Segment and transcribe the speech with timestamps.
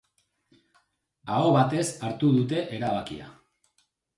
[1.35, 3.29] Aho batez hartu dute erabakia.